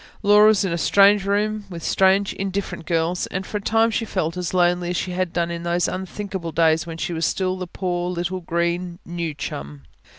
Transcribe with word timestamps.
Laura 0.23 0.47
was 0.47 0.65
in 0.65 0.73
a 0.73 0.79
strange 0.79 1.25
room, 1.25 1.65
with 1.69 1.83
strange, 1.83 2.33
indifferent 2.33 2.87
girls; 2.87 3.27
and 3.27 3.45
for 3.45 3.57
a 3.59 3.61
time 3.61 3.91
she 3.91 4.03
felt 4.03 4.35
as 4.35 4.51
lonely 4.51 4.89
as 4.89 4.97
she 4.97 5.11
had 5.11 5.31
done 5.31 5.51
in 5.51 5.61
those 5.61 5.87
unthinkable 5.87 6.51
days 6.51 6.87
when 6.87 6.97
she 6.97 7.13
was 7.13 7.23
still 7.23 7.55
the 7.55 7.67
poor 7.67 8.09
little 8.09 8.39
green 8.41 8.97
"new 9.05 9.35
chum". 9.35 9.83